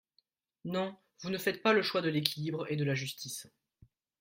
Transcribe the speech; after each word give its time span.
Non, 0.65 0.97
vous 1.21 1.29
ne 1.29 1.37
faites 1.37 1.61
pas 1.61 1.73
le 1.73 1.83
choix 1.83 2.01
de 2.01 2.09
l’équilibre 2.09 2.65
et 2.71 2.75
de 2.75 2.83
la 2.83 2.95
justice. 2.95 3.45